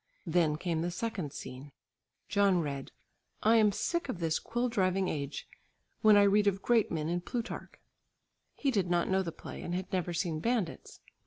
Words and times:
Then 0.25 0.55
came 0.55 0.81
the 0.81 0.89
second 0.89 1.31
scene: 1.31 1.73
John 2.27 2.59
read, 2.61 2.91
"I 3.43 3.57
am 3.57 3.71
sick 3.71 4.09
of 4.09 4.17
this 4.19 4.39
quill 4.39 4.67
driving 4.67 5.07
age 5.09 5.47
when 6.01 6.17
I 6.17 6.23
read 6.23 6.47
of 6.47 6.63
great 6.63 6.91
men 6.91 7.07
in 7.07 7.21
Plutarch." 7.21 7.75
He 8.55 8.71
did 8.71 8.89
not 8.89 9.09
know 9.09 9.21
the 9.21 9.31
play 9.31 9.61
and 9.61 9.75
had 9.75 9.93
never 9.93 10.11
seen 10.11 10.39
bandits. 10.39 11.01